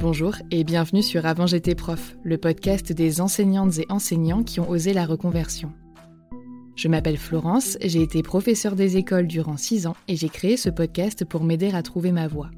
[0.00, 4.70] Bonjour et bienvenue sur Avant j'étais prof, le podcast des enseignantes et enseignants qui ont
[4.70, 5.72] osé la reconversion.
[6.76, 10.70] Je m'appelle Florence, j'ai été professeure des écoles durant 6 ans et j'ai créé ce
[10.70, 12.52] podcast pour m'aider à trouver ma voie.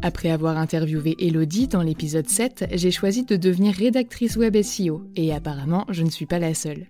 [0.00, 5.34] Après avoir interviewé Elodie dans l'épisode 7, j'ai choisi de devenir rédactrice web SEO et
[5.34, 6.86] apparemment je ne suis pas la seule.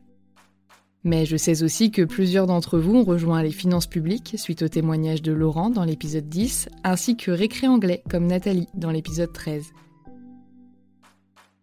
[1.05, 4.69] Mais je sais aussi que plusieurs d'entre vous ont rejoint les finances publiques suite au
[4.69, 9.72] témoignage de Laurent dans l'épisode 10, ainsi que Récré Anglais comme Nathalie dans l'épisode 13.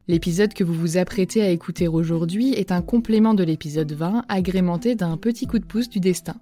[0.07, 4.93] L'épisode que vous vous apprêtez à écouter aujourd'hui est un complément de l'épisode 20 agrémenté
[4.93, 6.35] d'un petit coup de pouce du destin.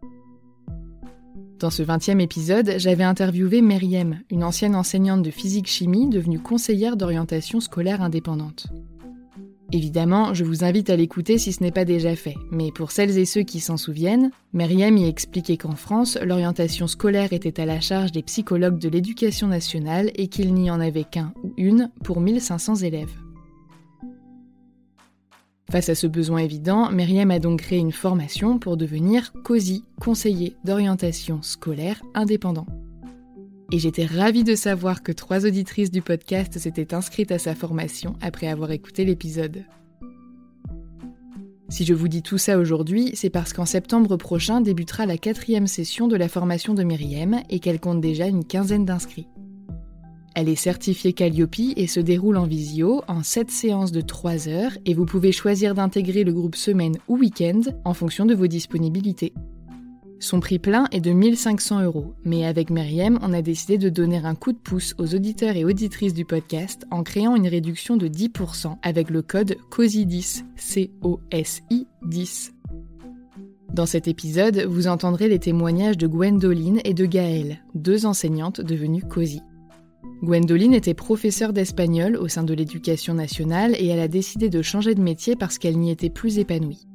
[1.59, 7.59] Dans ce 20e épisode, j'avais interviewé Meriem, une ancienne enseignante de physique-chimie devenue conseillère d'orientation
[7.59, 8.67] scolaire indépendante.
[9.71, 13.19] Évidemment, je vous invite à l'écouter si ce n'est pas déjà fait, mais pour celles
[13.19, 17.79] et ceux qui s'en souviennent, Meriem y expliquait qu'en France, l'orientation scolaire était à la
[17.79, 22.19] charge des psychologues de l'éducation nationale et qu'il n'y en avait qu'un ou une pour
[22.19, 23.13] 1500 élèves.
[25.69, 30.55] Face à ce besoin évident, Myriam a donc créé une formation pour devenir COSI, conseiller
[30.65, 32.65] d'orientation scolaire indépendant.
[33.71, 38.15] Et j'étais ravie de savoir que trois auditrices du podcast s'étaient inscrites à sa formation
[38.19, 39.63] après avoir écouté l'épisode.
[41.69, 45.67] Si je vous dis tout ça aujourd'hui, c'est parce qu'en septembre prochain débutera la quatrième
[45.67, 49.27] session de la formation de Myriam et qu'elle compte déjà une quinzaine d'inscrits.
[50.33, 54.77] Elle est certifiée Calliope et se déroule en visio en 7 séances de 3 heures
[54.85, 59.33] et vous pouvez choisir d'intégrer le groupe semaine ou week-end en fonction de vos disponibilités.
[60.21, 64.17] Son prix plein est de 1500 euros, mais avec Myriam, on a décidé de donner
[64.17, 68.09] un coup de pouce aux auditeurs et auditrices du podcast en créant une réduction de
[68.09, 72.53] 10% avec le code COSI10, C-O-S-I 10.
[73.73, 79.03] Dans cet épisode, vous entendrez les témoignages de Gwendoline et de Gaëlle, deux enseignantes devenues
[79.03, 79.41] COSI.
[80.21, 84.95] Gwendoline était professeure d'espagnol au sein de l'éducation nationale et elle a décidé de changer
[84.95, 86.88] de métier parce qu'elle n'y était plus épanouie.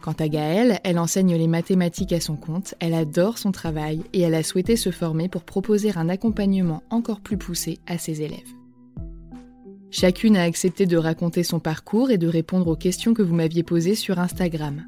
[0.00, 4.20] Quant à Gaëlle, elle enseigne les mathématiques à son compte, elle adore son travail et
[4.20, 8.54] elle a souhaité se former pour proposer un accompagnement encore plus poussé à ses élèves.
[9.90, 13.62] Chacune a accepté de raconter son parcours et de répondre aux questions que vous m'aviez
[13.62, 14.84] posées sur Instagram.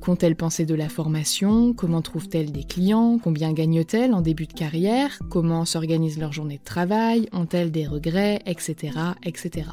[0.00, 1.72] Qu'ont-elles pensé de la formation?
[1.72, 3.18] Comment trouvent-elles des clients?
[3.18, 5.18] Combien gagnent-elles en début de carrière?
[5.30, 7.26] Comment s'organise leur journée de travail?
[7.32, 8.40] Ont-elles des regrets?
[8.44, 8.92] Etc.
[9.24, 9.70] etc.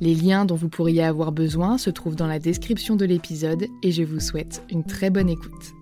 [0.00, 3.92] Les liens dont vous pourriez avoir besoin se trouvent dans la description de l'épisode et
[3.92, 5.72] je vous souhaite une très bonne écoute.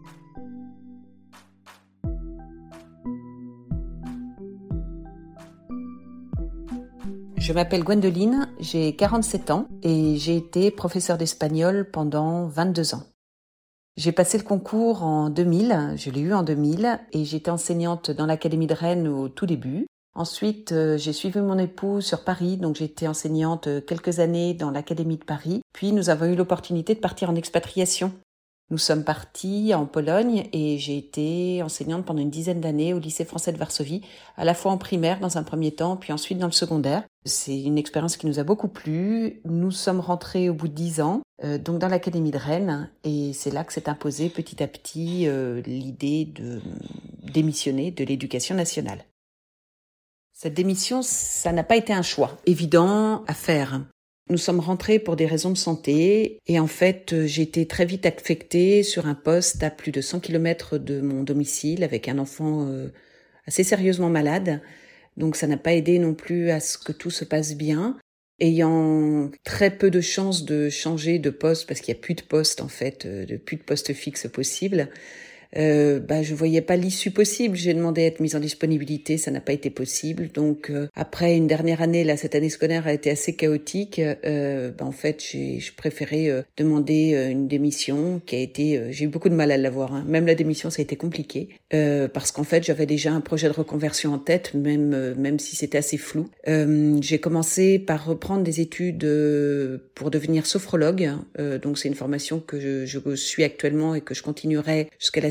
[7.37, 13.03] Je m'appelle Gwendoline, j'ai 47 ans et j'ai été professeure d'espagnol pendant 22 ans.
[13.97, 18.27] J'ai passé le concours en 2000, je l'ai eu en 2000, et j'étais enseignante dans
[18.27, 19.87] l'Académie de Rennes au tout début.
[20.17, 24.71] Ensuite, euh, j'ai suivi mon époux sur Paris, donc j'étais enseignante euh, quelques années dans
[24.71, 25.61] l'Académie de Paris.
[25.73, 28.13] Puis nous avons eu l'opportunité de partir en expatriation.
[28.71, 33.27] Nous sommes partis en Pologne et j'ai été enseignante pendant une dizaine d'années au lycée
[33.27, 34.03] français de Varsovie,
[34.37, 37.03] à la fois en primaire dans un premier temps, puis ensuite dans le secondaire.
[37.27, 39.43] C'est une expérience qui nous a beaucoup plu.
[39.45, 43.33] Nous sommes rentrés au bout de dix ans, euh, donc dans l'académie de Rennes, et
[43.35, 46.63] c'est là que s'est imposée petit à petit euh, l'idée de
[47.23, 49.05] démissionner de l'éducation nationale.
[50.45, 53.81] Cette démission, ça n'a pas été un choix évident à faire.
[54.29, 58.05] Nous sommes rentrés pour des raisons de santé et en fait j'ai été très vite
[58.05, 62.69] affectée sur un poste à plus de 100 km de mon domicile avec un enfant
[63.47, 64.61] assez sérieusement malade.
[65.17, 67.97] Donc ça n'a pas aidé non plus à ce que tout se passe bien
[68.39, 72.23] ayant très peu de chances de changer de poste parce qu'il n'y a plus de
[72.23, 74.91] poste en fait, euh, de plus de poste fixe possible
[75.57, 77.57] euh, bah, je voyais pas l'issue possible.
[77.57, 80.29] J'ai demandé à être mise en disponibilité, ça n'a pas été possible.
[80.33, 84.01] Donc euh, après une dernière année, là, cette année scolaire a été assez chaotique.
[84.01, 88.81] Euh, bah, en fait, j'ai préféré euh, demander euh, une démission qui a été.
[88.91, 89.95] j'ai eu beaucoup de mal à l'avoir.
[89.95, 90.05] Hein.
[90.07, 91.49] Même la démission, ça a été compliqué
[92.13, 95.79] parce qu'en fait, j'avais déjà un projet de reconversion en tête, même même si c'était
[95.79, 96.29] assez flou.
[96.47, 99.05] j'ai commencé par reprendre des études
[99.97, 101.11] pour devenir sophrologue.
[101.61, 105.31] donc c'est une formation que je, je suis actuellement et que je continuerai jusqu'à la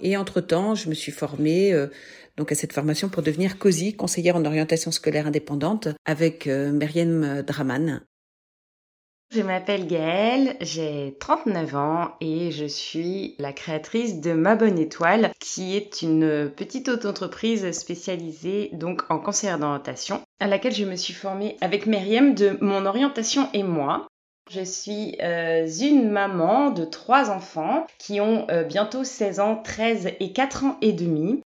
[0.00, 1.88] Et entre-temps, je me suis formée euh,
[2.36, 8.02] donc à cette formation pour devenir COSI, conseillère en orientation scolaire indépendante, avec euh, Draman.
[9.34, 15.32] Je m'appelle Gaëlle, j'ai 39 ans et je suis la créatrice de Ma Bonne Étoile,
[15.40, 21.14] qui est une petite auto-entreprise spécialisée donc en conseillère d'orientation, à laquelle je me suis
[21.14, 24.06] formée avec Myriam de Mon Orientation et moi.
[24.50, 30.10] Je suis euh, une maman de trois enfants qui ont euh, bientôt 16 ans, 13
[30.20, 31.42] et 4 ans et demi.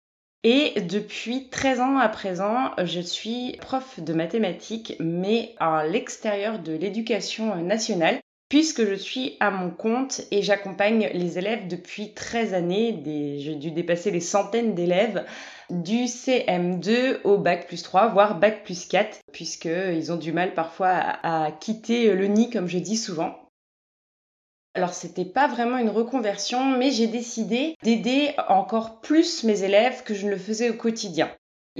[0.42, 6.72] Et depuis 13 ans à présent, je suis prof de mathématiques, mais à l'extérieur de
[6.72, 8.20] l'éducation nationale,
[8.50, 13.00] puisque je suis à mon compte et j'accompagne les élèves depuis 13 années.
[13.38, 15.24] J'ai dû dépasser les centaines d'élèves
[15.70, 20.90] du CM2 au bac plus 3, voire bac plus 4, puisqu'ils ont du mal parfois
[20.90, 23.36] à, quitter le nid, comme je dis souvent.
[24.74, 30.14] Alors c'était pas vraiment une reconversion, mais j'ai décidé d'aider encore plus mes élèves que
[30.14, 31.30] je ne le faisais au quotidien.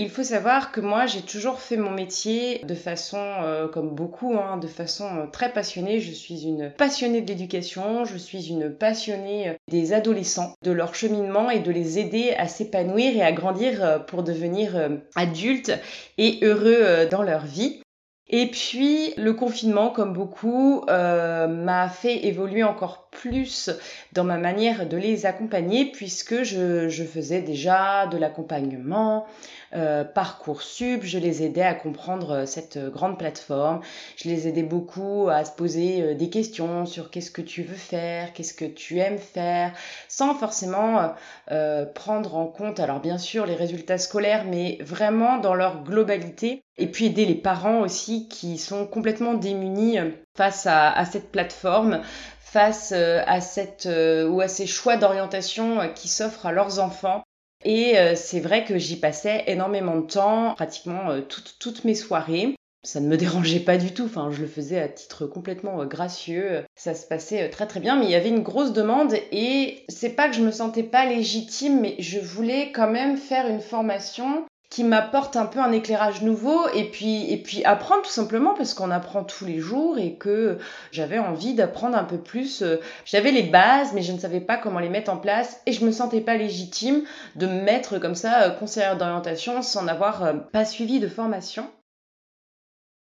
[0.03, 4.35] Il faut savoir que moi, j'ai toujours fait mon métier de façon, euh, comme beaucoup,
[4.39, 6.01] hein, de façon euh, très passionnée.
[6.01, 10.95] Je suis une passionnée de l'éducation, je suis une passionnée euh, des adolescents, de leur
[10.95, 15.73] cheminement et de les aider à s'épanouir et à grandir pour devenir adultes
[16.17, 17.83] et heureux dans leur vie.
[18.31, 23.71] Et puis le confinement, comme beaucoup, m'a fait évoluer encore plus
[24.13, 29.27] dans ma manière de les accompagner puisque je, faisais déjà de l'accompagnement,
[29.75, 33.81] euh, Parcoursup, je les aidais à comprendre euh, cette euh, grande plateforme,
[34.17, 37.77] je les aidais beaucoup à se poser euh, des questions sur qu'est-ce que tu veux
[37.77, 39.73] faire, qu'est-ce que tu aimes faire,
[40.09, 41.13] sans forcément
[41.53, 46.65] euh, prendre en compte, alors bien sûr, les résultats scolaires, mais vraiment dans leur globalité.
[46.81, 49.99] Et puis aider les parents aussi qui sont complètement démunis
[50.37, 52.01] face à, cette plateforme,
[52.41, 57.23] face à cette ou à ces choix d'orientation qui s'offrent à leurs enfants.
[57.65, 61.95] Et euh, c'est vrai que j'y passais énormément de temps, pratiquement euh, toutes, toutes mes
[61.95, 62.55] soirées.
[62.83, 65.85] Ça ne me dérangeait pas du tout, enfin je le faisais à titre complètement euh,
[65.85, 69.85] gracieux, ça se passait très très bien, mais il y avait une grosse demande et
[69.89, 73.61] c'est pas que je me sentais pas légitime, mais je voulais quand même faire une
[73.61, 78.55] formation qui m'apporte un peu un éclairage nouveau et puis et puis apprendre tout simplement
[78.55, 80.59] parce qu'on apprend tous les jours et que
[80.93, 84.57] j'avais envie d'apprendre un peu plus euh, j'avais les bases mais je ne savais pas
[84.57, 87.03] comment les mettre en place et je me sentais pas légitime
[87.35, 91.67] de me mettre comme ça euh, conseillère d'orientation sans avoir euh, pas suivi de formation.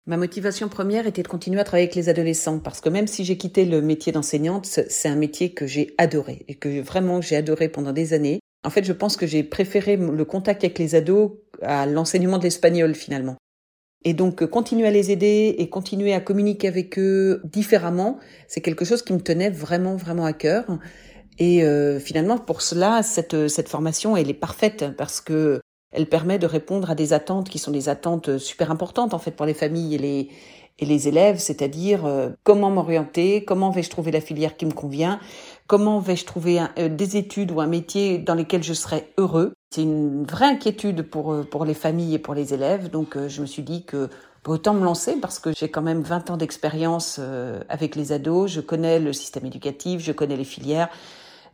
[0.05, 3.25] Ma motivation première était de continuer à travailler avec les adolescents parce que même si
[3.25, 7.35] j'ai quitté le métier d'enseignante, c'est un métier que j'ai adoré et que vraiment j'ai
[7.35, 8.39] adoré pendant des années.
[8.65, 12.43] En fait, je pense que j'ai préféré le contact avec les ados à l'enseignement de
[12.43, 13.37] l'espagnol finalement.
[14.05, 18.85] Et donc continuer à les aider et continuer à communiquer avec eux différemment, c'est quelque
[18.85, 20.65] chose qui me tenait vraiment vraiment à cœur.
[21.37, 25.61] Et euh, finalement, pour cela, cette, cette formation, elle est parfaite parce que
[25.91, 29.31] elle permet de répondre à des attentes qui sont des attentes super importantes en fait
[29.31, 30.29] pour les familles et les
[30.81, 35.19] et les élèves, c'est-à-dire euh, comment m'orienter, comment vais-je trouver la filière qui me convient,
[35.69, 39.53] comment vais-je trouver euh, des études ou un métier dans lesquels je serai heureux?
[39.69, 43.41] C'est une vraie inquiétude pour, euh, pour les familles et pour les élèves, donc je
[43.41, 44.09] me suis dit que
[44.47, 47.19] autant me lancer parce que j'ai quand même 20 ans d'expérience
[47.69, 50.89] avec les ados, je connais le système éducatif, je connais les filières.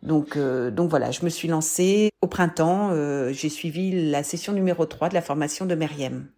[0.01, 2.91] Donc, donc voilà, je me suis lancée au printemps,
[3.33, 6.29] j'ai suivi la session numéro 3 de la formation de Meriem.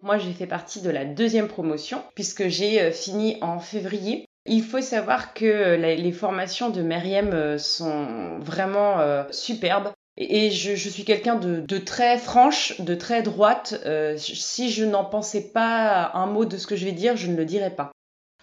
[0.00, 4.27] Moi, j'ai fait partie de la deuxième promotion puisque j'ai euh, fini en février.
[4.46, 8.98] Il faut savoir que euh, les formations de Meriem euh, sont vraiment
[9.30, 9.90] superbes.
[10.20, 13.80] Et je, suis quelqu'un de, très franche, de très droite.
[14.16, 17.36] si je n'en pensais pas un mot de ce que je vais dire, je ne
[17.36, 17.92] le dirais pas.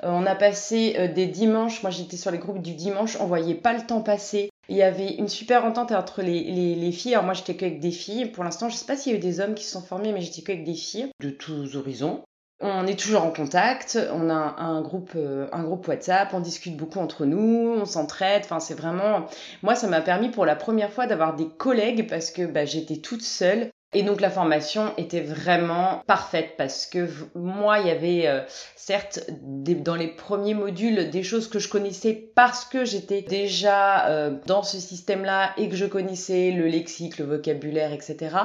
[0.01, 3.73] on a passé des dimanches, moi j'étais sur les groupes du dimanche, on voyait pas
[3.73, 4.51] le temps passer.
[4.67, 7.13] Il y avait une super entente entre les, les, filles.
[7.13, 8.25] Alors moi, j'étais qu'avec des filles.
[8.25, 10.11] Pour l'instant, je sais pas s'il y a eu des hommes qui se sont formés,
[10.11, 12.23] mais j'étais qu'avec des filles de tous horizons.
[12.61, 16.77] On est toujours en contact, on a un groupe, euh, un groupe WhatsApp, on discute
[16.77, 18.43] beaucoup entre nous, on s'entraide.
[18.45, 19.25] Enfin, c'est vraiment.
[19.61, 22.97] Moi, ça m'a permis pour la première fois d'avoir des collègues parce que bah, j'étais
[22.97, 28.27] toute seule et donc la formation était vraiment parfaite parce que moi, il y avait
[28.27, 28.41] euh,
[28.75, 34.31] certes dans les premiers modules des choses que je connaissais parce que j'étais déjà euh,
[34.47, 38.35] dans ce système-là et que je connaissais le lexique, le vocabulaire, etc.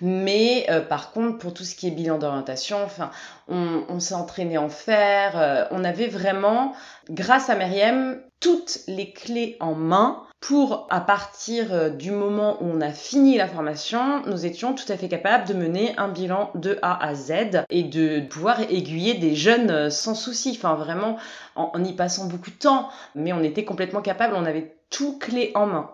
[0.00, 3.12] Mais euh, par contre, pour tout ce qui est bilan d'orientation, enfin,
[3.46, 5.68] on, on s'est entraîné en faire.
[5.70, 6.72] on avait vraiment,
[7.08, 12.66] grâce à Myriam, toutes les clés en main pour, à partir euh, du moment où
[12.66, 16.50] on a fini la formation, nous étions tout à fait capables de mener un bilan
[16.54, 21.16] de A à Z et de pouvoir aiguiller des jeunes euh, sans souci, enfin vraiment
[21.56, 25.50] en, y passant beaucoup de temps, mais on était complètement capable, on avait tout clé
[25.54, 25.90] en main.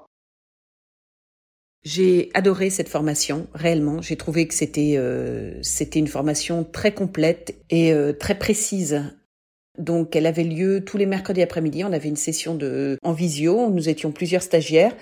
[1.82, 4.00] J'ai adoré cette formation, réellement.
[4.00, 9.02] J'ai trouvé que c'était euh, c'était une formation très complète et très précise
[9.78, 11.84] donc elle avait lieu tous les mercredis après-midi.
[11.84, 13.70] On avait une session de en visio.
[13.70, 14.94] Nous étions plusieurs stagiaires.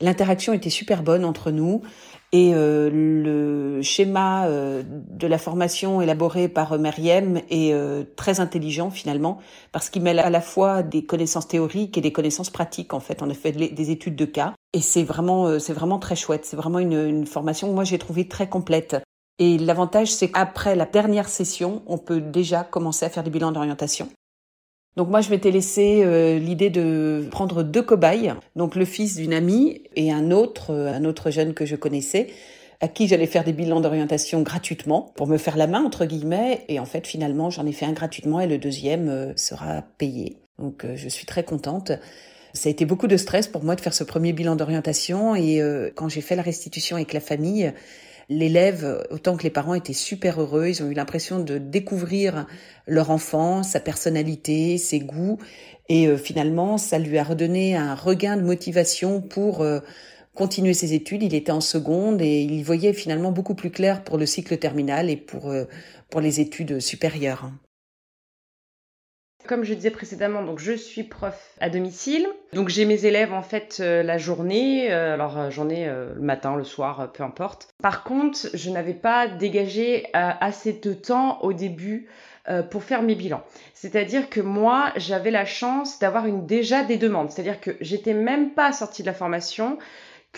[0.00, 1.82] L'interaction était super bonne entre nous
[2.30, 8.90] et euh, le schéma euh, de la formation élaboré par Meriem est euh, très intelligent
[8.90, 9.38] finalement
[9.72, 12.92] parce qu'il mêle à la fois des connaissances théoriques et des connaissances pratiques.
[12.92, 16.16] En fait, on a fait des études de cas et c'est vraiment c'est vraiment très
[16.16, 16.44] chouette.
[16.44, 18.96] C'est vraiment une, une formation que moi j'ai trouvé très complète.
[19.38, 23.52] Et l'avantage, c'est qu'après la dernière session, on peut déjà commencer à faire des bilans
[23.52, 24.08] d'orientation.
[24.96, 29.32] Donc moi, je m'étais laissé euh, l'idée de prendre deux cobayes, donc le fils d'une
[29.32, 32.28] amie et un autre, euh, un autre jeune que je connaissais,
[32.80, 36.64] à qui j'allais faire des bilans d'orientation gratuitement pour me faire la main entre guillemets.
[36.68, 40.38] Et en fait, finalement, j'en ai fait un gratuitement et le deuxième euh, sera payé.
[40.58, 41.92] Donc je suis très contente.
[42.52, 45.62] Ça a été beaucoup de stress pour moi de faire ce premier bilan d'orientation et
[45.94, 47.72] quand j'ai fait la restitution avec la famille,
[48.28, 50.68] l'élève, autant que les parents, étaient super heureux.
[50.68, 52.46] Ils ont eu l'impression de découvrir
[52.86, 55.38] leur enfant, sa personnalité, ses goûts.
[55.88, 59.80] Et euh, finalement, ça lui a redonné un regain de motivation pour euh,
[60.34, 61.22] continuer ses études.
[61.22, 65.08] Il était en seconde et il voyait finalement beaucoup plus clair pour le cycle terminal
[65.10, 65.64] et pour, euh,
[66.10, 67.50] pour les études supérieures.
[69.48, 72.28] Comme je disais précédemment, donc je suis prof à domicile.
[72.52, 76.20] Donc j'ai mes élèves en fait euh, la journée, euh, alors euh, j'en ai le
[76.20, 77.68] matin, le soir, peu importe.
[77.82, 82.08] Par contre, je n'avais pas dégagé assez de temps au début
[82.70, 83.42] pour faire mes bilans.
[83.72, 87.30] C'est-à-dire que moi, j'avais la chance d'avoir une déjà des demandes.
[87.30, 89.78] C'est-à-dire que j'étais même pas sortie de la formation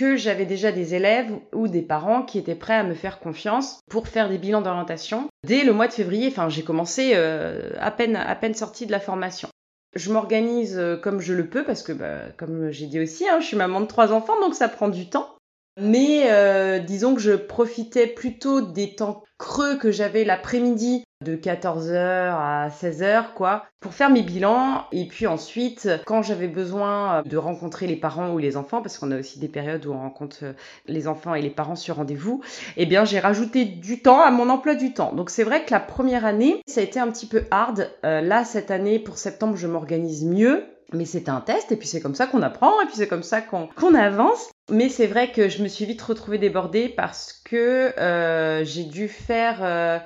[0.01, 3.81] que j'avais déjà des élèves ou des parents qui étaient prêts à me faire confiance
[3.91, 5.29] pour faire des bilans d'orientation.
[5.47, 8.93] Dès le mois de février, enfin j'ai commencé euh, à peine à peine sortie de
[8.93, 9.51] la formation.
[9.95, 13.41] Je m'organise euh, comme je le peux parce que, bah, comme j'ai dit aussi, hein,
[13.41, 15.37] je suis maman de trois enfants, donc ça prend du temps.
[15.79, 21.95] Mais euh, disons que je profitais plutôt des temps creux que j'avais l'après-midi de 14h
[21.95, 24.85] à 16h quoi pour faire mes bilans.
[24.91, 29.11] Et puis ensuite quand j'avais besoin de rencontrer les parents ou les enfants parce qu'on
[29.11, 30.55] a aussi des périodes où on rencontre
[30.87, 32.41] les enfants et les parents sur rendez-vous
[32.79, 35.13] eh bien j'ai rajouté du temps à mon emploi du temps.
[35.13, 37.91] Donc c'est vrai que la première année ça a été un petit peu hard.
[38.05, 40.65] Euh, là cette année pour septembre je m'organise mieux.
[40.93, 43.23] Mais c'est un test et puis c'est comme ça qu'on apprend et puis c'est comme
[43.23, 44.51] ça qu'on avance.
[44.71, 49.07] Mais c'est vrai que je me suis vite retrouvée débordée parce que euh, j'ai dû
[49.07, 49.99] faire euh,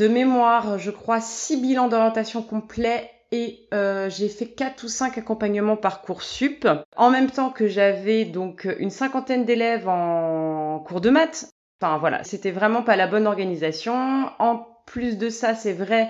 [0.00, 5.18] de mémoire, je crois, six bilans d'orientation complets et euh, j'ai fait quatre ou cinq
[5.18, 6.66] accompagnements par cours sup
[6.96, 11.50] en même temps que j'avais donc une cinquantaine d'élèves en cours de maths.
[11.82, 14.30] Enfin voilà, c'était vraiment pas la bonne organisation.
[14.38, 16.08] En plus de ça, c'est vrai,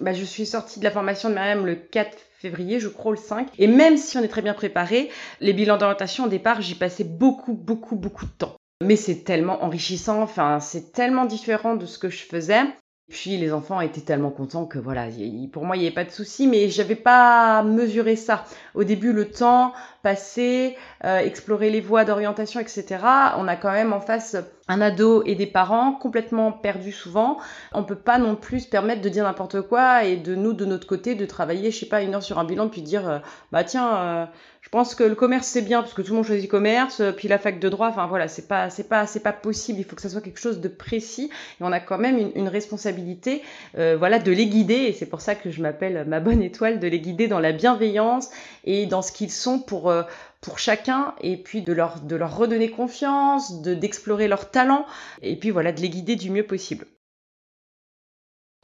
[0.00, 3.18] bah, je suis sortie de la formation de Myriam le 4 février, je crois le
[3.18, 3.46] 5.
[3.58, 5.08] Et même si on est très bien préparé,
[5.40, 8.56] les bilans d'orientation au départ, j'y passais beaucoup, beaucoup, beaucoup de temps.
[8.82, 12.64] Mais c'est tellement enrichissant, enfin, c'est tellement différent de ce que je faisais.
[13.10, 15.08] Puis les enfants étaient tellement contents que voilà,
[15.52, 18.44] pour moi il n'y avait pas de souci, mais j'avais pas mesuré ça.
[18.74, 19.72] Au début, le temps
[20.04, 22.98] passé, euh, explorer les voies d'orientation, etc.
[23.36, 24.36] On a quand même en face
[24.68, 27.38] un ado et des parents complètement perdus souvent.
[27.72, 30.64] On peut pas non plus se permettre de dire n'importe quoi et de nous de
[30.64, 33.18] notre côté de travailler, je sais pas, une heure sur un bilan puis dire euh,
[33.50, 33.96] bah tiens.
[33.96, 34.26] Euh,
[34.70, 37.38] pense que le commerce c'est bien parce que tout le monde choisit commerce, puis la
[37.38, 39.78] fac de droit, enfin voilà, c'est pas c'est pas c'est pas possible.
[39.80, 42.32] Il faut que ça soit quelque chose de précis et on a quand même une,
[42.34, 43.42] une responsabilité,
[43.78, 46.78] euh, voilà, de les guider et c'est pour ça que je m'appelle ma bonne étoile,
[46.80, 48.30] de les guider dans la bienveillance
[48.64, 50.02] et dans ce qu'ils sont pour euh,
[50.40, 54.86] pour chacun et puis de leur de leur redonner confiance, de d'explorer leurs talents
[55.22, 56.86] et puis voilà de les guider du mieux possible.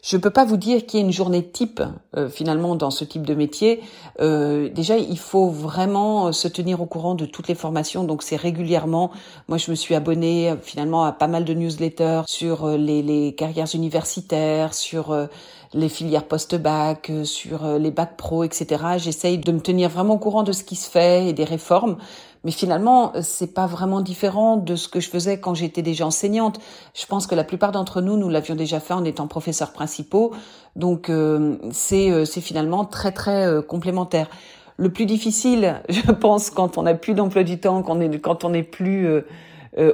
[0.09, 1.83] Je ne peux pas vous dire qu'il y a une journée type
[2.17, 3.83] euh, finalement dans ce type de métier.
[4.21, 8.05] Euh, déjà, il faut vraiment se tenir au courant de toutes les formations.
[8.05, 9.11] Donc c'est régulièrement.
[9.49, 13.67] Moi, je me suis abonnée finalement à pas mal de newsletters sur les, les carrières
[13.75, 15.13] universitaires, sur
[15.75, 18.85] les filières post-bac, sur les bacs pro, etc.
[18.99, 21.97] J'essaye de me tenir vraiment au courant de ce qui se fait et des réformes.
[22.47, 26.61] Mais finalement, c'est pas vraiment différent de ce que je faisais quand j'étais déjà enseignante.
[26.95, 30.33] Je pense que la plupart d'entre nous, nous l'avions déjà fait en étant professeurs principaux.
[30.77, 34.31] Donc euh, c'est euh, finalement très très euh, complémentaire.
[34.77, 38.21] Le plus difficile, je pense, quand on n'a plus d'emploi du temps, quand on est
[38.21, 39.09] quand on n'est plus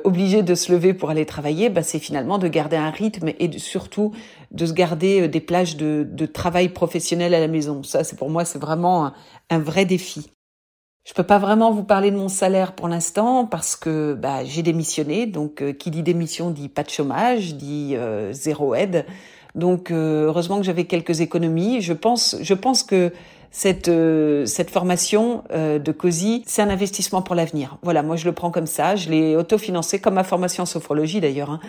[0.04, 3.50] obligé de se lever pour aller travailler, bah, c'est finalement de garder un rythme et
[3.58, 4.12] surtout
[4.50, 7.82] de se garder des plages de, de travail professionnel à la maison.
[7.82, 9.12] Ça, c'est pour moi, c'est vraiment
[9.48, 10.30] un vrai défi.
[11.04, 14.62] Je peux pas vraiment vous parler de mon salaire pour l'instant parce que bah, j'ai
[14.62, 15.26] démissionné.
[15.26, 19.04] Donc, euh, qui dit démission dit pas de chômage, dit euh, zéro aide.
[19.56, 21.80] Donc, euh, heureusement que j'avais quelques économies.
[21.80, 23.12] Je pense, je pense que
[23.52, 27.76] cette euh, cette formation euh, de COSI, c'est un investissement pour l'avenir.
[27.82, 28.96] Voilà, moi je le prends comme ça.
[28.96, 31.50] Je l'ai autofinancé comme ma formation en sophrologie d'ailleurs.
[31.50, 31.60] Hein.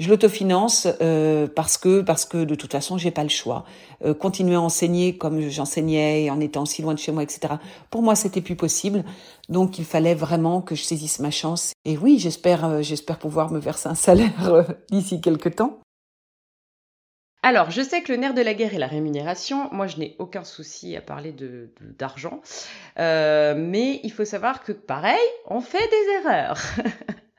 [0.00, 3.64] Je l'autofinance euh, parce que parce que de toute façon j'ai pas le choix.
[4.18, 7.54] continuer à enseigner comme j'enseignais en étant si loin de chez moi, etc.
[7.90, 9.04] Pour moi c'était plus possible.
[9.48, 11.72] Donc il fallait vraiment que je saisisse ma chance.
[11.84, 15.78] Et oui, j'espère j'espère pouvoir me verser un salaire d'ici quelques temps.
[17.42, 19.68] Alors, je sais que le nerf de la guerre est la rémunération.
[19.72, 21.34] Moi, je n'ai aucun souci à parler
[21.98, 22.40] d'argent.
[22.98, 26.60] Euh, mais il faut savoir que, pareil, on fait des erreurs.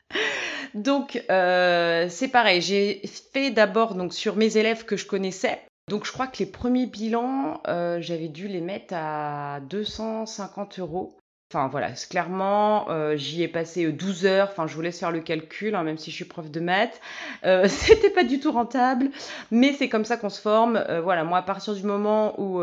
[0.74, 2.62] donc, euh, c'est pareil.
[2.62, 3.02] J'ai
[3.34, 5.60] fait d'abord sur mes élèves que je connaissais.
[5.90, 11.19] Donc, je crois que les premiers bilans, euh, j'avais dû les mettre à 250 euros.
[11.52, 14.50] Enfin voilà, clairement, euh, j'y ai passé 12 euh, heures.
[14.52, 17.02] Enfin, je vous laisse faire le calcul, hein, même si je suis prof de maths.
[17.44, 19.10] Euh, C'était pas du tout rentable,
[19.50, 20.76] mais c'est comme ça qu'on se forme.
[20.76, 22.62] Euh, voilà, moi, à partir du moment où,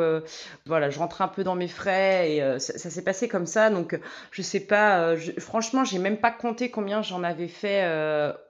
[0.66, 3.71] voilà, je rentrais un peu dans mes frais et ça, ça s'est passé comme ça.
[3.71, 3.99] Donc,
[4.31, 5.16] je sais pas.
[5.16, 7.85] Je, franchement, j'ai même pas compté combien j'en avais fait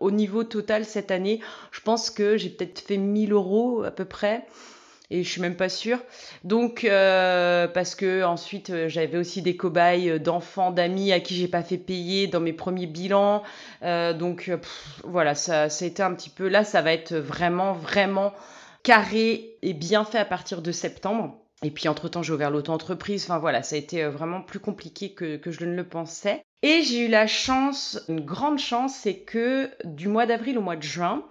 [0.01, 1.41] au niveau total cette année.
[1.71, 4.45] Je pense que j'ai peut-être fait 1000 euros à peu près
[5.11, 5.99] et je suis même pas sûre.
[6.45, 11.37] Donc euh, parce que ensuite euh, j'avais aussi des cobayes euh, d'enfants, d'amis à qui
[11.37, 13.43] j'ai pas fait payer dans mes premiers bilans.
[13.83, 14.51] donc
[15.05, 18.33] voilà, ça, été un petit peu là, ça va être vraiment vraiment
[18.83, 21.39] carré et bien fait à partir de septembre.
[21.63, 23.25] Et puis entre-temps, j'ai ouvert l'auto-entreprise.
[23.25, 26.43] Enfin voilà, ça a été vraiment plus compliqué que, que je ne le pensais.
[26.63, 30.77] Et j'ai eu la chance, une grande chance, c'est que du mois d'avril au mois
[30.77, 31.25] de juin,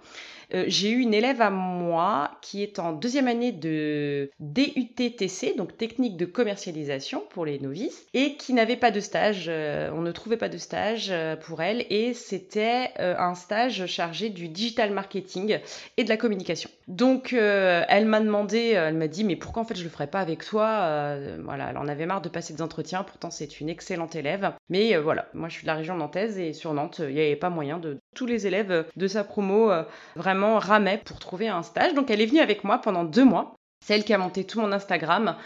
[0.54, 5.76] euh, j'ai eu une élève à moi qui est en deuxième année de DUTTC, donc
[5.76, 9.46] technique de commercialisation pour les novices, et qui n'avait pas de stage.
[9.48, 14.28] Euh, on ne trouvait pas de stage euh, pour elle, et c'était un stage chargé
[14.28, 15.58] du digital marketing
[15.96, 16.70] et de la communication.
[16.88, 20.20] Donc, elle m'a demandé, elle m'a dit, mais pourquoi en fait je le ferais pas
[20.20, 23.02] avec toi Voilà, elle en avait marre de passer des entretiens.
[23.02, 26.52] Pourtant, c'est une excellente élève, mais voilà, moi je suis de la région nantaise et
[26.52, 29.70] sur Nantes, il n'y avait pas moyen de tous les élèves de sa promo
[30.16, 31.94] vraiment ramait pour trouver un stage.
[31.94, 33.54] Donc elle est venue avec moi pendant deux mois.
[33.84, 35.36] C'est elle qui a monté tout mon Instagram,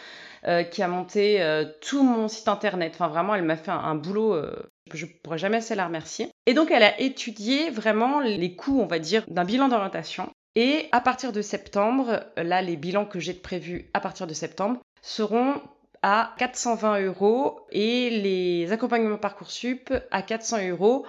[0.46, 2.92] euh, qui a monté euh, tout mon site internet.
[2.94, 4.34] Enfin vraiment, elle m'a fait un, boulot.
[4.34, 6.28] Euh, je ne pourrais jamais assez la remercier.
[6.46, 10.30] Et donc elle a étudié vraiment les coûts, on va dire, d'un bilan d'orientation.
[10.56, 14.80] Et à partir de septembre, là les bilans que j'ai prévus à partir de septembre
[15.02, 15.60] seront
[16.02, 21.04] à 420 euros et les accompagnements Parcoursup à 400 euros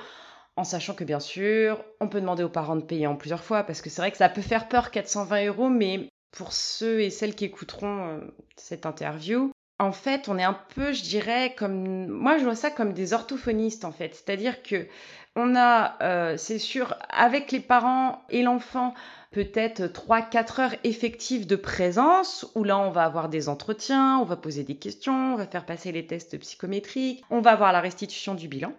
[0.57, 3.63] en sachant que bien sûr, on peut demander aux parents de payer en plusieurs fois,
[3.63, 7.09] parce que c'est vrai que ça peut faire peur 420 euros, mais pour ceux et
[7.09, 8.19] celles qui écouteront euh,
[8.55, 12.69] cette interview, en fait, on est un peu, je dirais, comme moi, je vois ça
[12.69, 14.13] comme des orthophonistes, en fait.
[14.13, 14.87] C'est-à-dire que
[15.35, 18.93] on a, euh, c'est sûr, avec les parents et l'enfant,
[19.31, 24.35] peut-être 3-4 heures effectives de présence, où là, on va avoir des entretiens, on va
[24.35, 28.35] poser des questions, on va faire passer les tests psychométriques, on va avoir la restitution
[28.35, 28.73] du bilan.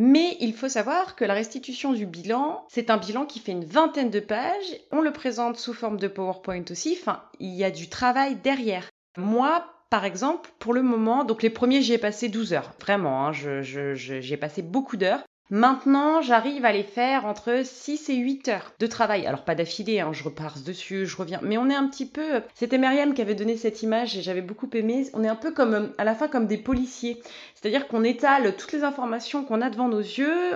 [0.00, 3.64] Mais il faut savoir que la restitution du bilan, c'est un bilan qui fait une
[3.64, 4.76] vingtaine de pages.
[4.92, 6.96] On le présente sous forme de PowerPoint aussi.
[7.00, 8.88] Enfin, il y a du travail derrière.
[9.16, 12.70] Moi, par exemple, pour le moment, donc les premiers, j'y ai passé 12 heures.
[12.80, 15.24] Vraiment, hein, j'ai passé beaucoup d'heures.
[15.50, 19.26] Maintenant, j'arrive à les faire entre 6 et 8 heures de travail.
[19.26, 21.40] Alors pas d'affilée, hein, je repars dessus, je reviens.
[21.42, 22.42] Mais on est un petit peu...
[22.54, 25.06] C'était Myriam qui avait donné cette image et j'avais beaucoup aimé.
[25.14, 27.22] On est un peu comme, à la fin, comme des policiers.
[27.54, 30.52] C'est-à-dire qu'on étale toutes les informations qu'on a devant nos yeux.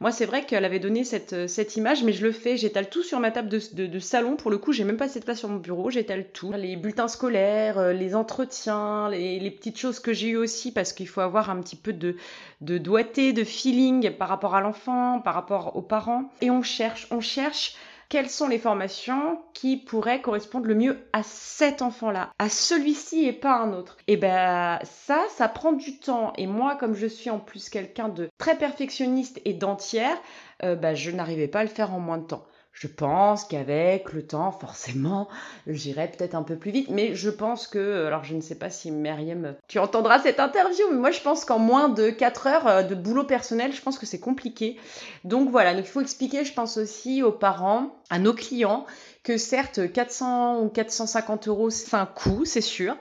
[0.00, 2.56] Moi, c'est vrai qu'elle avait donné cette, cette image, mais je le fais.
[2.56, 4.36] J'étale tout sur ma table de, salon.
[4.36, 5.90] Pour le coup, j'ai même pas cette place sur mon bureau.
[5.90, 6.52] J'étale tout.
[6.52, 10.92] Les bulletins scolaires, euh, les entretiens, les, les petites choses que j'ai eues aussi, parce
[10.92, 12.16] qu'il faut avoir un petit peu de,
[12.60, 16.30] de doigté, de feeling par rapport à l'enfant, par rapport aux parents.
[16.40, 17.76] Et on cherche, on cherche
[18.08, 23.34] quelles sont les formations qui pourraient correspondre le mieux à cet enfant-là, à celui-ci et
[23.34, 23.98] pas un autre.
[24.06, 26.32] Et ben ça, ça prend du temps.
[26.38, 30.16] Et moi, comme je suis en plus quelqu'un de très perfectionniste et d'entière,
[30.62, 32.46] euh, ben, je n'arrivais pas à le faire en moins de temps.
[32.74, 35.28] Je pense qu'avec le temps, forcément,
[35.68, 38.68] j'irai peut-être un peu plus vite, mais je pense que, alors je ne sais pas
[38.68, 42.66] si Myriam, tu entendras cette interview, mais moi je pense qu'en moins de 4 heures
[42.66, 44.76] euh, de boulot personnel, je pense que c'est compliqué.
[45.22, 48.86] Donc voilà, donc il faut expliquer, je pense aussi aux parents, à nos clients,
[49.24, 52.94] que certes 400 ou 450 euros c'est un coût, c'est sûr,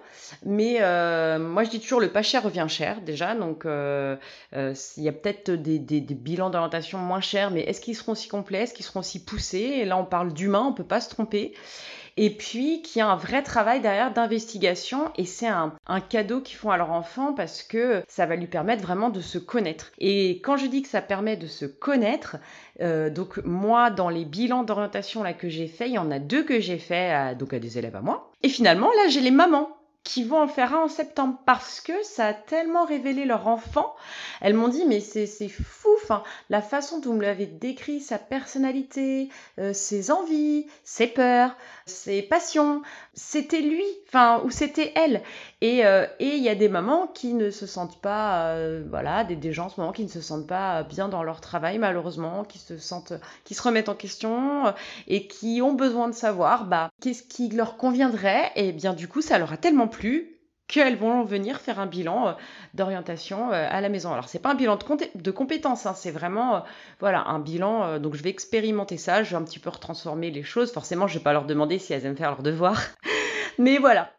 [0.46, 4.16] mais euh, moi je dis toujours le pas cher revient cher déjà, donc euh,
[4.56, 8.14] euh, il y a peut-être des, des, bilans d'orientation moins chers, mais est-ce qu'ils seront
[8.14, 9.58] aussi complets, est-ce qu'ils seront aussi poussés?
[9.58, 11.54] Et là on parle d'humain, on peut pas se tromper
[12.17, 15.73] et puis qu'il a un vrai travail derrière d'investigation et c'est un,
[16.10, 19.38] cadeau qu'ils font à leur enfant parce que ça va lui permettre vraiment de se
[19.38, 19.91] connaître.
[19.99, 22.38] Et quand je dis que ça permet de se connaître,
[22.82, 26.19] euh, donc moi dans les bilans d'orientation là que j'ai fait, il y en a
[26.19, 28.32] deux que j'ai fait donc à des élèves à moi.
[28.41, 29.69] Et finalement là j'ai les mamans
[30.04, 33.96] qui vont en faire un en septembre parce que ça a tellement révélé leur enfant.
[34.42, 35.94] Elles m'ont dit mais c'est fou,
[36.50, 42.22] la façon dont vous me l'avez décrit, sa personnalité, euh, ses envies, ses peurs, ses
[42.22, 42.82] passions,
[43.13, 45.22] c'était lui, enfin ou c'était elle.
[45.62, 49.24] Et euh, et il y a des mamans qui ne se sentent pas, euh, voilà,
[49.24, 51.78] des, des gens en ce moment qui ne se sentent pas bien dans leur travail
[51.78, 53.13] malheureusement, qui se sentent,
[53.44, 54.74] qui se remettent en question
[55.08, 58.52] et qui ont besoin de savoir bah qu'est-ce qui leur conviendrait.
[58.56, 60.34] Et bien du coup ça leur a tellement plus
[60.68, 62.32] qu'elles vont venir faire un bilan euh,
[62.74, 64.12] d'orientation euh, à la maison.
[64.12, 64.78] Alors c'est pas un bilan
[65.16, 66.60] de, compétences, hein, c'est vraiment euh,
[67.00, 68.00] voilà un bilan.
[68.00, 70.72] donc je vais expérimenter ça, je vais un petit peu retransformer les choses.
[70.72, 72.82] Forcément, je vais pas leur demander si elles aiment faire leurs devoirs,
[73.60, 74.12] mais voilà.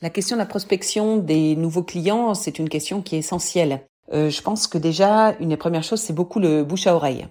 [0.00, 3.86] La question de la prospection des nouveaux clients, c'est une question qui est essentielle.
[4.12, 7.26] je pense que déjà une des premières choses, c'est beaucoup le bouche à oreille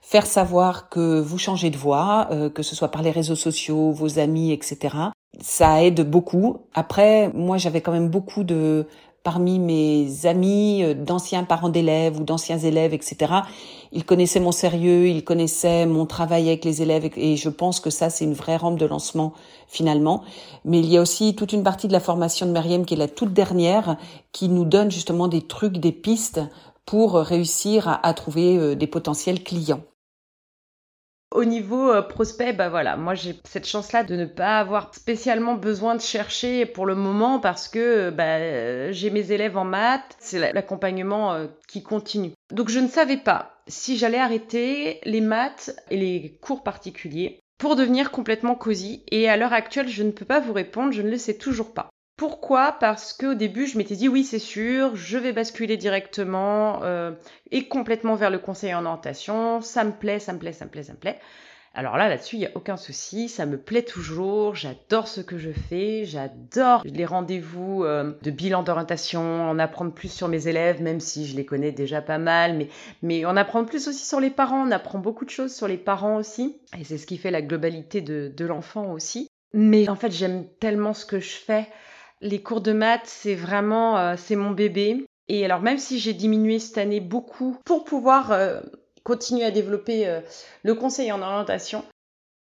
[0.00, 4.18] faire savoir que vous changez de voix, que ce soit par les réseaux sociaux, vos
[4.18, 5.08] amis, etc
[5.40, 6.58] ça aide beaucoup.
[6.74, 8.86] Après, moi, j'avais quand même beaucoup de
[9.24, 13.32] parmi mes amis, euh, d'anciens parents d'élèves ou d'anciens élèves, etc.
[13.90, 17.90] Ils connaissaient mon sérieux, ils connaissaient mon travail avec les élèves et je pense que
[17.90, 19.32] ça, c'est une vraie rampe de lancement
[19.66, 20.22] finalement.
[20.64, 22.98] Mais il y a aussi toute une partie de la formation de Meriem qui est
[22.98, 23.96] la toute dernière,
[24.32, 26.42] qui nous donne justement des trucs, des pistes
[26.84, 29.80] pour réussir à, à trouver euh, des potentiels clients.
[31.34, 35.54] Au niveau euh, prospect, bah voilà, moi j'ai cette chance-là de ne pas avoir spécialement
[35.54, 40.52] besoin de chercher pour le moment parce que bah, j'ai mes élèves en maths, c'est
[40.52, 42.30] l'accompagnement euh, qui continue.
[42.52, 47.74] Donc je ne savais pas si j'allais arrêter les maths et les cours particuliers pour
[47.74, 49.02] devenir complètement cosy.
[49.10, 51.74] Et à l'heure actuelle, je ne peux pas vous répondre, je ne le sais toujours
[51.74, 51.90] pas.
[52.16, 52.72] Pourquoi?
[52.78, 57.10] Parce qu'au début, je m'étais dit oui, c'est sûr, je vais basculer directement euh,
[57.50, 59.60] et complètement vers le conseil en orientation.
[59.60, 61.18] Ça me plaît, ça me plaît, ça me plaît, ça me plaît.
[61.76, 65.38] Alors là, là-dessus, il n'y a aucun souci, ça me plaît toujours, j'adore ce que
[65.38, 70.80] je fais, j'adore les rendez-vous euh, de bilan d'orientation, en apprendre plus sur mes élèves,
[70.80, 72.68] même si je les connais déjà pas mal, mais,
[73.02, 75.76] mais en apprendre plus aussi sur les parents, on apprend beaucoup de choses sur les
[75.76, 79.26] parents aussi, et c'est ce qui fait la globalité de l'enfant aussi.
[79.52, 81.66] Mais en fait, j'aime tellement ce que je fais
[82.20, 85.06] les cours de maths, c'est vraiment, euh, c'est mon bébé.
[85.28, 88.60] Et alors même si j'ai diminué cette année beaucoup pour pouvoir euh,
[89.04, 90.20] continuer à développer euh,
[90.62, 91.84] le conseil en orientation,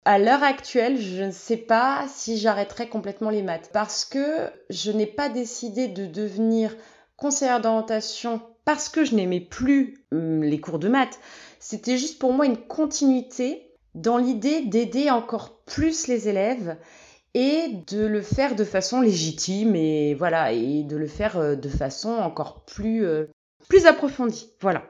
[0.05, 4.91] à l'heure actuelle, je ne sais pas si j'arrêterai complètement les maths parce que je
[4.91, 6.75] n'ai pas décidé de devenir
[7.17, 11.19] conseillère d'orientation parce que je n'aimais plus hum, les cours de maths.
[11.59, 16.77] C'était juste pour moi une continuité dans l'idée d'aider encore plus les élèves
[17.37, 21.69] et de le faire de façon légitime et voilà et de le faire euh, de
[21.69, 23.25] façon encore plus euh,
[23.69, 24.83] plus approfondie voilà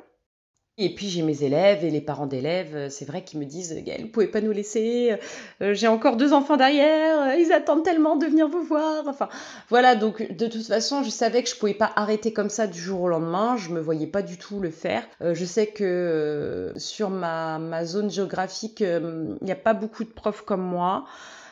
[0.78, 3.76] et puis j'ai mes élèves et les parents d'élèves, euh, c'est vrai qu'ils me disent
[3.84, 5.18] Gaëlle, vous pouvez pas nous laisser,
[5.60, 9.04] j'ai encore deux enfants derrière, ils attendent tellement de venir vous voir.
[9.08, 9.28] Enfin
[9.70, 12.80] voilà, donc de toute façon, je savais que je pouvais pas arrêter comme ça du
[12.80, 15.04] jour au lendemain, je me voyais pas du tout le faire.
[15.20, 20.44] je sais que sur ma, ma zone géographique, il n'y a pas beaucoup de profs
[20.44, 21.06] comme moi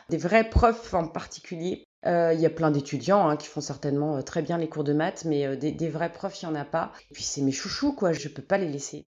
[0.08, 1.84] des vrais profs en particulier.
[2.06, 4.84] Euh, il y a plein d'étudiants hein, qui font certainement euh, très bien les cours
[4.84, 6.92] de maths, mais euh, des, vrais profs, il n'y en a pas.
[7.10, 9.04] Et puis c'est mes chouchous, quoi, je ne peux pas les laisser.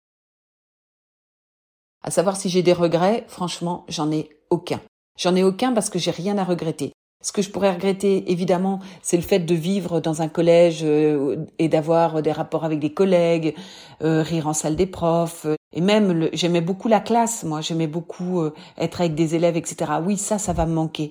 [2.04, 4.82] À savoir si j'ai des regrets, franchement, j'en ai aucun.
[5.18, 6.92] J'en ai aucun parce que j'ai rien à regretter.
[7.22, 11.70] Ce que je pourrais regretter, évidemment, c'est le fait de vivre dans un collège et
[11.70, 13.56] d'avoir des rapports avec des collègues,
[14.02, 18.54] rire en salle des profs, et même, j'aimais beaucoup la classe, moi, j'aimais beaucoup euh,
[18.78, 19.94] être avec des élèves, etc.
[20.06, 21.10] Oui, ça, ça va me manquer.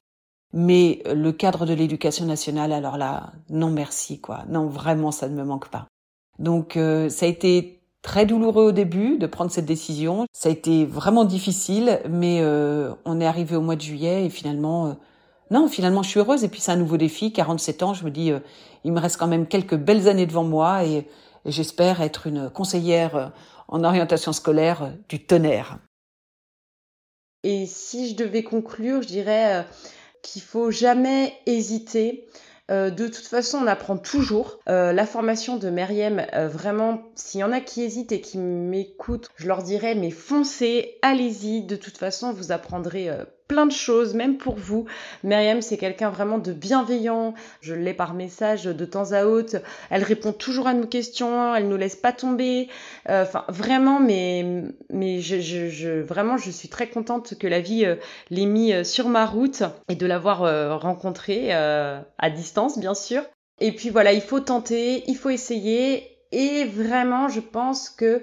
[0.52, 4.44] Mais euh, le cadre de l'éducation nationale, alors là, non merci, quoi.
[4.48, 5.86] Non, vraiment, ça ne me manque pas.
[6.38, 10.26] Donc, euh, ça a été très douloureux au début de prendre cette décision.
[10.32, 14.28] Ça a été vraiment difficile, mais euh, on est arrivé au mois de juillet et
[14.28, 14.92] finalement, euh,
[15.50, 16.44] non, finalement, je suis heureuse.
[16.44, 17.94] Et puis c'est un nouveau défi, 47 ans.
[17.94, 18.40] Je me dis, euh,
[18.84, 21.06] il me reste quand même quelques belles années devant moi et,
[21.44, 23.32] et j'espère être une conseillère
[23.72, 25.78] en orientation scolaire du tonnerre.
[27.42, 29.66] Et si je devais conclure, je dirais
[30.22, 32.28] qu'il faut jamais hésiter
[32.70, 34.58] euh, de toute façon, on apprend toujours.
[34.68, 38.38] Euh, la formation de Meriem, euh, vraiment, s'il y en a qui hésitent et qui
[38.38, 41.64] m'écoutent, je leur dirais, mais foncez, allez-y.
[41.64, 43.10] De toute façon, vous apprendrez
[43.52, 44.86] plein de choses, même pour vous.
[45.24, 47.34] Myriam, c'est quelqu'un vraiment de bienveillant.
[47.60, 49.56] Je l'ai par message de temps à autre.
[49.90, 51.54] Elle répond toujours à nos questions.
[51.54, 52.68] Elle nous laisse pas tomber.
[53.10, 57.84] Euh, enfin, vraiment, mais, mais je, je, vraiment, je suis très contente que la vie
[57.84, 57.96] euh,
[58.30, 63.22] l'ait mis euh, sur ma route et de l'avoir rencontrée à distance, bien sûr.
[63.60, 66.08] Et puis voilà, il faut tenter, il faut essayer.
[66.32, 68.22] Et vraiment, je pense que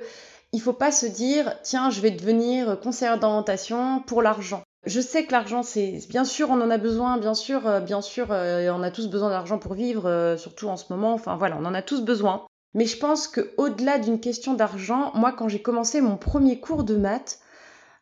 [0.53, 5.25] il faut pas se dire tiens je vais devenir conseillère d'orientation pour l'argent je sais
[5.25, 8.71] que l'argent, c'est bien sûr, on en a besoin, bien sûr, euh, bien sûr, euh,
[8.71, 11.13] on a tous besoin d'argent pour vivre, euh, surtout en ce moment.
[11.13, 12.45] Enfin voilà, on en a tous besoin.
[12.73, 16.83] Mais je pense que au-delà d'une question d'argent, moi, quand j'ai commencé mon premier cours
[16.83, 17.39] de maths,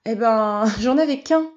[0.05, 1.47] eh ben, j'en avais qu'un.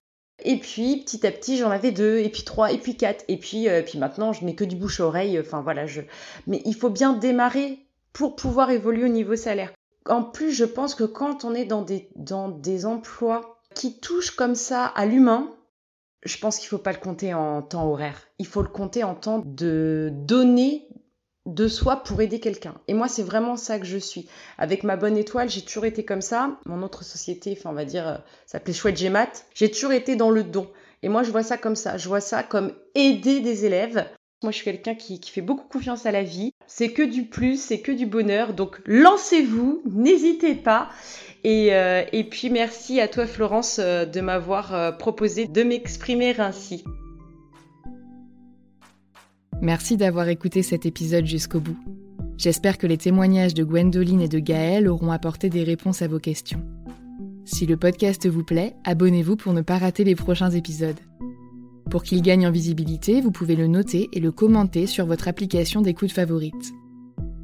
[0.43, 3.37] Et puis petit à petit, j'en avais deux, et puis trois, et puis quatre, et
[3.37, 5.39] puis, puis maintenant, je n'ai que du bouche à oreille.
[5.39, 6.01] Enfin voilà, je.
[6.47, 7.79] Mais il faut bien démarrer
[8.15, 9.71] pour pouvoir évoluer au niveau salaire.
[10.09, 14.33] En plus, je pense que quand on est dans des, dans des emplois qui touche
[14.33, 15.55] comme ça à l'humain,
[16.23, 18.29] je pense qu'il ne faut pas le compter en temps horaire.
[18.39, 20.89] Il faut le compter en temps de donner
[21.47, 22.75] de soi pour aider quelqu'un.
[22.87, 24.29] Et moi, c'est vraiment ça que je suis.
[24.59, 26.59] Avec ma bonne étoile, j'ai toujours été comme ça.
[26.67, 29.31] Mon autre société, enfin, on va dire, euh, s'appelait Chouette Gémat.
[29.55, 30.71] J'ai toujours été dans le don.
[31.03, 31.97] Et moi, je vois ça comme ça.
[31.97, 34.07] Je vois ça comme aider des élèves.
[34.43, 36.55] Moi, je suis quelqu'un qui, fait beaucoup confiance à la vie.
[36.67, 38.55] C'est que du plus, c'est que du bonheur.
[38.55, 40.89] Donc, lancez-vous, n'hésitez pas.
[41.45, 46.35] Et, euh, et, puis merci à toi Florence euh, de m'avoir euh, proposé de m'exprimer
[46.41, 46.85] ainsi.
[49.61, 51.77] Merci d'avoir écouté cet épisode jusqu'au bout.
[52.39, 56.19] J'espère que les témoignages de Gwendoline et de Gaël auront apporté des réponses à vos
[56.19, 56.65] questions.
[57.45, 61.01] Si le podcast vous plaît, abonnez-vous pour ne pas rater les prochains épisodes.
[61.91, 65.83] Pour qu'il gagne en visibilité, vous pouvez le noter et le commenter sur votre application
[65.83, 66.73] d'écoute favorite.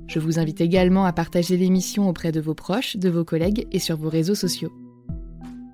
[0.06, 3.80] Je vous invite également à partager l'émission auprès de vos proches, de vos collègues et
[3.80, 4.72] sur vos réseaux sociaux.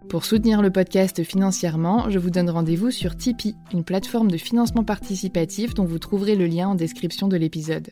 [0.09, 4.85] Pour soutenir le podcast financièrement, je vous donne rendez-vous sur Tipeee, une plateforme de financement
[4.85, 7.91] participatif dont vous trouverez le lien en description de l'épisode.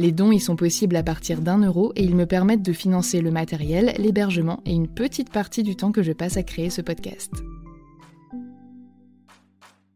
[0.00, 3.20] Les dons y sont possibles à partir d'un euro et ils me permettent de financer
[3.20, 6.80] le matériel, l'hébergement et une petite partie du temps que je passe à créer ce
[6.80, 7.30] podcast.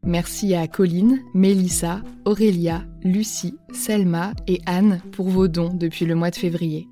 [0.06, 6.30] Merci à Colline, Mélissa, Aurélia, Lucie, Selma et Anne pour vos dons depuis le mois
[6.30, 6.88] de février.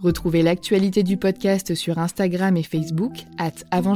[0.00, 3.94] Retrouvez l'actualité du podcast sur Instagram et Facebook, at avant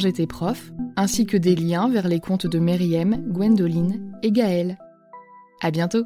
[0.96, 4.78] ainsi que des liens vers les comptes de Meriem, Gwendoline et Gaëlle.
[5.60, 6.04] À bientôt!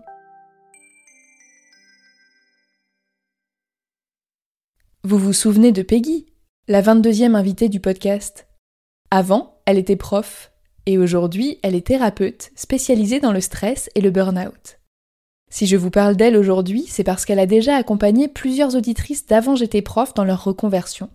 [5.05, 6.27] Vous vous souvenez de Peggy,
[6.69, 8.49] la 22e invitée du podcast?
[9.11, 10.53] Avant, elle était prof,
[10.89, 14.79] et aujourd'hui elle est thérapeute spécialisée dans le stress et le burn-out.
[15.51, 19.55] Si je vous parle d'elle aujourd'hui, c'est parce qu'elle a déjà accompagné plusieurs auditrices d'avant
[19.55, 21.11] j'étais prof dans leur reconversion.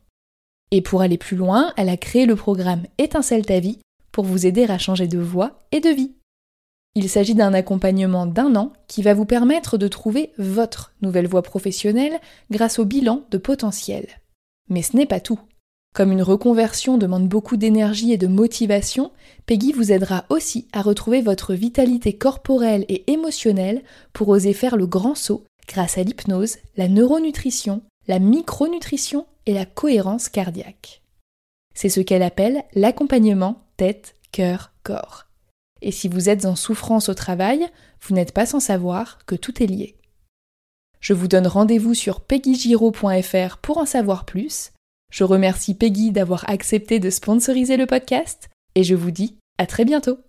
[0.69, 3.79] Et pour aller plus loin, elle a créé le programme Étincelle ta vie
[4.12, 6.13] pour vous aider à changer de voie et de vie.
[6.93, 11.41] Il s'agit d'un accompagnement d'un an qui va vous permettre de trouver votre nouvelle voie
[11.41, 12.19] professionnelle
[12.51, 14.05] grâce au bilan de potentiel.
[14.69, 15.39] Mais ce n'est pas tout.
[15.93, 19.12] Comme une reconversion demande beaucoup d'énergie et de motivation,
[19.45, 24.88] Peggy vous aidera aussi à retrouver votre vitalité corporelle et émotionnelle pour oser faire le
[24.88, 31.03] grand saut grâce à l'hypnose, la neuronutrition, la micronutrition et la cohérence cardiaque.
[31.75, 35.27] C'est ce qu'elle appelle l'accompagnement tête, cœur, corps.
[35.84, 37.67] Et si vous êtes en souffrance au travail,
[38.01, 39.95] vous n'êtes pas sans savoir que tout est lié.
[41.01, 44.71] Je vous donne rendez-vous sur peggygiro.fr pour en savoir plus
[45.13, 49.86] je remercie Peggy d'avoir accepté de sponsoriser le podcast et je vous dis à très
[49.86, 50.17] bientôt.